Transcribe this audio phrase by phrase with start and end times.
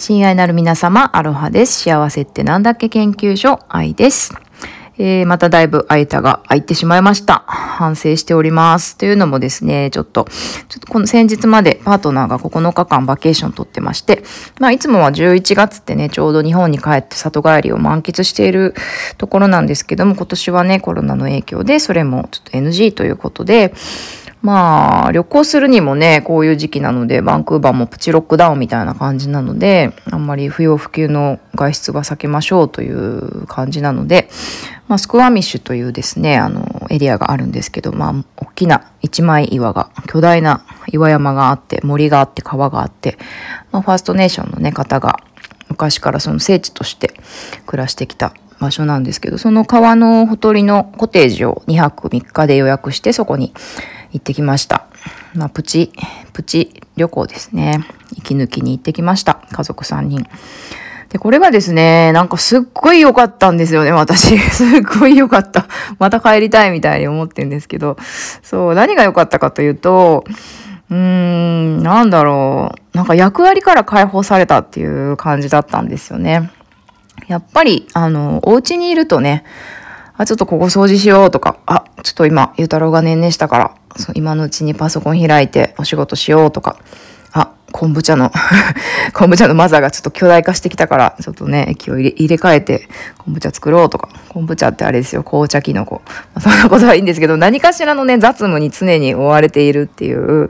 [0.00, 1.82] 親愛なる皆様、アロハです。
[1.82, 4.32] 幸せってなんだっけ研究所、愛です。
[4.96, 7.42] えー、まただいぶ間が空いてしまいました。
[7.48, 8.96] 反省しております。
[8.96, 10.28] というのもですね、ちょっと、
[10.68, 14.22] ちょっとこの先日までパートナーが9日間バケーション取ってまして、
[14.60, 18.74] まあいつもは11月ってね、ちょうど日本に帰って里帰りを満喫している
[19.16, 23.74] ところなんですけども、今年はね、コロナの影響で、それもちょっと NG ということで、
[24.40, 34.28] まあ、旅行するにもね、こういう時期なので、バンクーバーもプチロックダウンみたいな感じなので、あんまり不要不急の外出は避けましょうという感じなので、
[34.86, 43.18] まあ、スクワミッシュというですね、あの、エリアがあるんですけど、まあ、大きな一枚岩が、巨大な岩山があって、森があって、川があって、
[43.72, 45.16] まあ、ファーストネーションのね、方が、
[45.68, 47.12] 昔からその聖地として
[47.66, 53.52] 暮らしてきた場所なんですけど、その川のほとりのコテージを2泊3日で予約して、そこに
[54.12, 54.86] 行ってきました。
[55.34, 55.92] まあ、プチ、
[56.32, 57.84] プチ旅行ですね。
[58.16, 59.40] 息抜きに行ってきました。
[59.52, 60.26] 家族3人。
[61.10, 64.38] で、これがですね、なんかすっごい良かったんですよね、私。
[64.50, 65.66] すっごい良かった。
[65.98, 67.96] また帰りたいみたいに思ってるんですけど、
[68.42, 70.24] そう、何が良かったかというと、
[70.90, 72.96] うーん、なんだろう。
[72.96, 76.50] なんか役割から解放されたっていう感じだったんですよね。
[77.26, 79.44] やっぱり、あの、お家にいるとね、
[80.16, 86.78] あ、ちょっとここ掃除しようとか、あ、ちょっと今、ゆうたろうが年齢したから、そう今のうちにパソコン開いてお仕事しようとか、
[87.32, 88.30] あ、昆布茶の
[89.12, 96.02] 昆布茶のマザーがちょっと巨大化してきたから、ちょっとね、液を入れ入れ替えて昆布茶作ろうとか、昆布茶ってあれですよ、紅茶キノコ。
[96.06, 100.48] まあ、そんなことはいいんですけど、何かしらのね、雑務に常に追われているっていう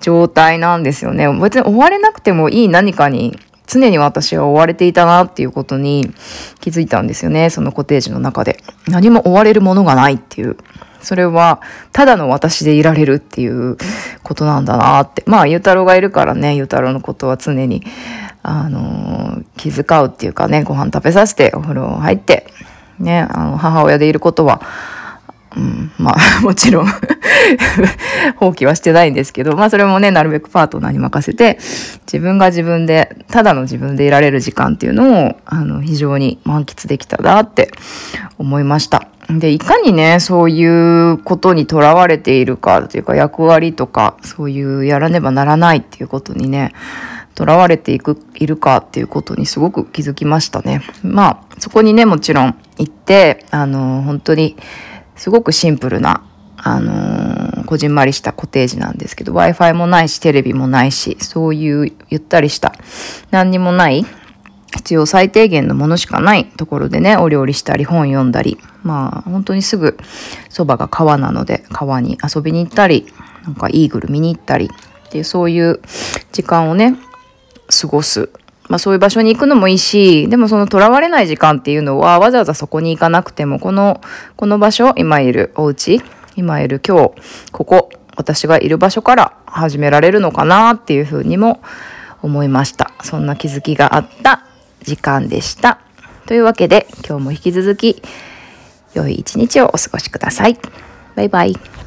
[0.00, 1.28] 状態なんですよね。
[1.40, 6.12] 別に追われなくてもいい何かに、常に私は追われていたなっていうことに
[6.60, 7.48] 気づいたんですよね。
[7.48, 8.58] そのコテージの中で。
[8.88, 10.56] 何も追われるものがないっていう。
[11.02, 11.60] それは、
[11.92, 13.76] ただの私でいられるっていう
[14.22, 15.22] ことなんだなって。
[15.26, 17.82] まあ、ゆうたろうがいるからね、ゆうたろうのことは常に、
[18.42, 22.46] あの、気遣うっていうかね、ご飯食べさせて、お風呂入って、
[22.98, 24.62] ね、あの、母親でいることは、
[25.56, 26.86] うん、まあ、 もちろん
[28.36, 31.58] 放棄はしてないんですけど、まあそれもね、なるべくパートナーに任せて、
[32.06, 37.70] 自分が自分で、ただの自分でいられる時間っていうのを、あの、非常に満喫できたなって
[38.38, 39.08] 思いました。
[39.38, 46.72] で、いかにね、そういうことにとらわれているかというか、役割とか、そういうやらねばならないっていうことにね、
[47.34, 50.82] とらわれていく、いるかっていうことにすごく気づきましたね。
[51.02, 54.56] まあ、そこにね、もちろん行って、あの、本当に、
[55.16, 56.22] すごくシンプルな、
[56.56, 62.74] あの、こじんまりしたコテージなんですけど、Wi-Fi もないし、テレビもないし、そういうゆったりした、
[63.30, 64.04] 何にもない、
[64.74, 69.98] 必要最低限のものしかないところでね、お料理したり、本読んだり、まあ、本当にすぐ
[70.48, 73.06] そばが川なので、川に遊びに行ったり、
[73.44, 74.70] なんかイーグル見に行ったり、
[75.06, 75.80] っていうそういう
[76.32, 76.96] 時間をね、
[77.68, 78.30] 過ごす
[78.72, 84.00] まあそういう場所に行くのもいいし、でもその囚われない時間っていうのはわざわざそこに行かなくても、この、
[84.36, 86.00] この場所、今いるお家、
[86.36, 91.60] 今いる今日、ここ、私がいる場所から始められるのかなっていうふうにも
[92.22, 92.92] 思いました。
[93.02, 94.46] そんな気づきがあった
[94.82, 95.78] 時間でした。
[96.26, 98.02] というわけで今日も引き続き
[98.94, 100.58] 良い一日をお過ごしください。
[101.14, 101.81] バイバイ。